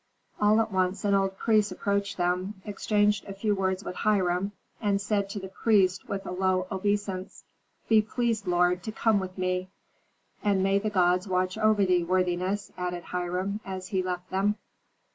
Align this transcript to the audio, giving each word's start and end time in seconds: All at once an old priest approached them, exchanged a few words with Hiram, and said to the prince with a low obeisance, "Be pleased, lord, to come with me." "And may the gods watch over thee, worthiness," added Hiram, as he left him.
All 0.41 0.59
at 0.59 0.71
once 0.71 1.05
an 1.05 1.13
old 1.13 1.37
priest 1.37 1.71
approached 1.71 2.17
them, 2.17 2.59
exchanged 2.65 3.23
a 3.25 3.35
few 3.35 3.53
words 3.53 3.83
with 3.83 3.97
Hiram, 3.97 4.51
and 4.81 4.99
said 4.99 5.29
to 5.29 5.39
the 5.39 5.47
prince 5.49 6.03
with 6.05 6.25
a 6.25 6.31
low 6.31 6.65
obeisance, 6.71 7.43
"Be 7.87 8.01
pleased, 8.01 8.47
lord, 8.47 8.81
to 8.81 8.91
come 8.91 9.19
with 9.19 9.37
me." 9.37 9.69
"And 10.43 10.63
may 10.63 10.79
the 10.79 10.89
gods 10.89 11.27
watch 11.27 11.55
over 11.55 11.85
thee, 11.85 12.03
worthiness," 12.03 12.71
added 12.79 13.03
Hiram, 13.03 13.59
as 13.63 13.89
he 13.89 14.01
left 14.01 14.31
him. 14.31 14.55